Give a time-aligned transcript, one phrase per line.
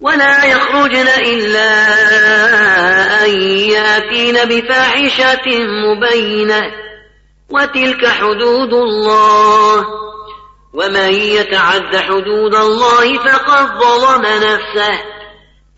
[0.00, 1.70] ولا يخرجن إلا
[3.24, 6.62] أن يأتين بفاحشة مبينة.
[7.50, 9.84] وتلك حدود الله.
[10.74, 15.00] ومن يتعد حدود الله فقد ظلم نفسه.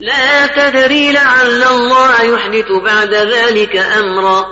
[0.00, 4.46] لا تدري لعل الله يحدث بعد ذلك أمرا.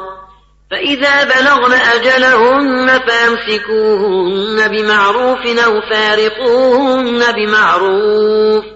[0.70, 8.75] فإذا بلغن أجلهن فامسكوهن بمعروف أو فارقوهن بمعروف.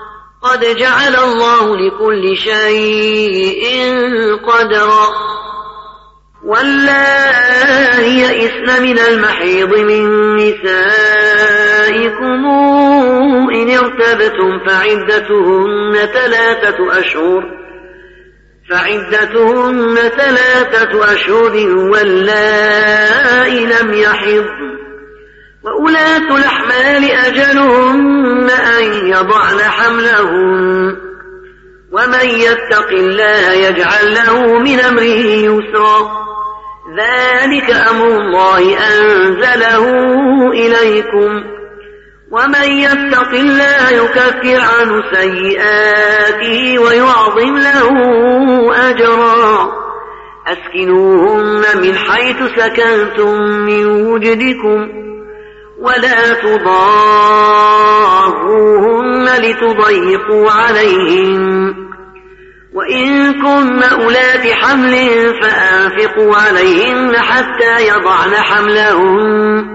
[0.43, 3.95] قد جعل الله لكل شيء
[4.47, 5.07] قدرا.
[6.45, 10.71] واللائي يئسن من المحيض من نسائكم
[13.55, 17.43] إن ارتبتم فعدتهن ثلاثة أشهر.
[18.69, 24.71] فعدتهن ثلاثة أشهر واللائي لم يحضن.
[25.63, 28.20] وأولاة الأحمال أجلهن
[29.21, 30.95] يضعن حملهن
[31.91, 36.21] ومن يتق الله يجعل له من أمره يسرا.
[36.97, 39.85] ذلك أمر الله أنزله
[40.51, 41.43] إليكم.
[42.31, 47.89] ومن يتق الله يكفر عنه سيئاته ويعظم له
[48.89, 49.71] أجرا.
[50.47, 55.00] أسكنوهن من حيث سكنتم من وجدكم.
[55.81, 57.41] ولا تضاروهن
[59.25, 61.75] لتضيقوا عليهم.
[62.73, 64.95] وإن كن أولات حمل
[65.41, 69.65] فأنفقوا عليهن حتى يضعن حملهن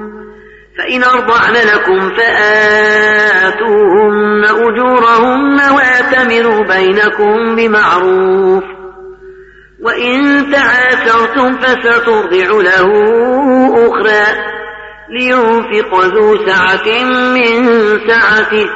[0.79, 3.47] فإن أرضعن لكم فآتوهن
[4.45, 8.65] أجورهن وآتمروا بينكم بمعروف.
[9.83, 12.89] وإن تعاثرتم فسترضع له
[13.87, 14.56] أخرى.
[15.09, 17.69] لينفق ذو سعة من
[18.09, 18.67] سعته.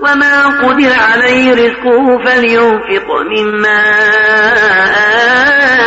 [0.00, 3.82] وما قدر عليه رزقه فلينفق مما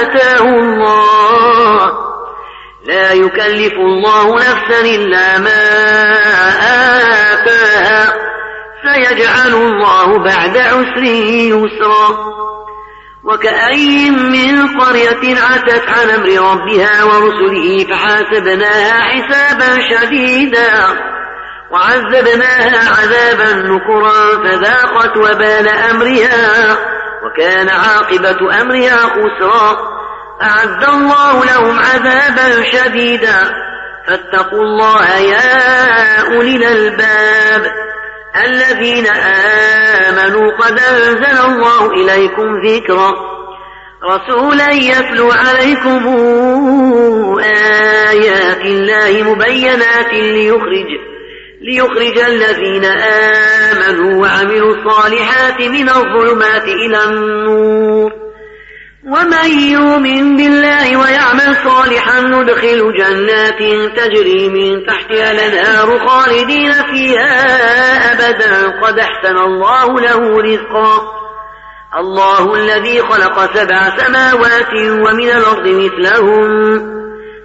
[0.02, 1.92] آتاه الله.
[2.86, 5.72] لا يكلف الله نفسا إلا ما
[7.34, 8.14] آتاها.
[8.84, 12.45] سيجعل الله بعد عسر يسرا.
[13.26, 20.72] وكأي من قرية عتت عن أمر ربها ورسله فحاسبناها حسابا شديدا
[21.72, 26.78] وعذبناها عذابا نكرا فذاقت وبال أمرها
[27.26, 29.96] وكان عاقبة أمرها خسرا
[30.42, 33.54] أعد الله لهم عذابا شديدا
[34.08, 37.72] فاتقوا الله يا أولي الألباب
[38.46, 39.08] الذين
[40.08, 43.12] آمنوا قد أنزل الله إليكم ذكرا.
[44.04, 46.08] رسولا يتلو عليكم
[48.10, 50.90] آيات الله مبينات ليخرج
[51.62, 57.85] ليخرج الذين آمنوا وعملوا الصالحات من الظلمات إلى النور.
[59.06, 63.60] ومن يؤمن بالله ويعمل صالحا ندخل جنات
[63.98, 67.34] تجري من تحتها الأنهار خالدين فيها
[68.14, 68.80] أبدا.
[68.82, 71.02] قد أحسن الله له رزقا.
[71.98, 76.50] الله الذي خلق سبع سماوات ومن الأرض مثلهم.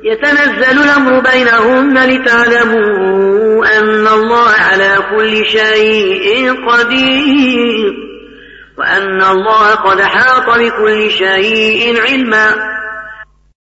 [0.03, 8.10] يتنزل الأمر بينهن لتعلموا أن الله على كل شيء قدير.
[8.81, 12.80] وأن الله قد حاط بكل شيء علما.